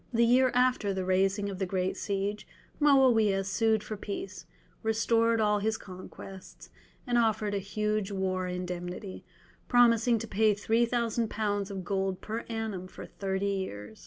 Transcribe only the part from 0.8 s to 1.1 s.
the